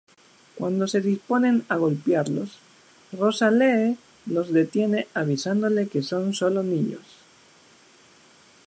[0.57, 2.57] Cuando se disponen a golpearlos,
[3.11, 7.05] Rosalee los detiene avisándole que son solo niños.